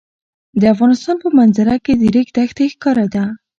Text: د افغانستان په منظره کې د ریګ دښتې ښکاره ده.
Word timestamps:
د 0.59 0.63
افغانستان 0.73 1.15
په 1.23 1.29
منظره 1.37 1.75
کې 1.85 1.93
د 2.01 2.03
ریګ 2.15 2.29
دښتې 2.37 2.65
ښکاره 2.73 3.05
ده. 3.13 3.23